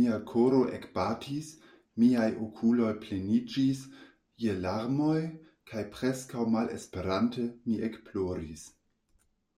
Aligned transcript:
Mia 0.00 0.16
koro 0.32 0.60
ekbatis, 0.76 1.48
miaj 2.02 2.28
okuloj 2.46 2.92
pleniĝis 3.06 3.82
je 4.46 4.56
larmoj 4.62 5.20
kaj 5.74 5.86
preskaŭ 5.98 6.50
malesperante, 6.58 7.52
mi 7.70 7.86
ekploris. 7.92 8.68